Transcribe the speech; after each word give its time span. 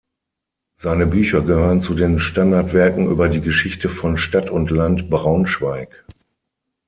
Seine 0.79 1.05
Bücher 1.05 1.41
gehören 1.41 1.83
zu 1.83 1.93
den 1.93 2.19
Standardwerken 2.19 3.05
über 3.07 3.29
die 3.29 3.39
Geschichte 3.39 3.87
von 3.87 4.17
Stadt 4.17 4.49
und 4.49 4.71
Land 4.71 5.11
Braunschweig. 5.11 6.05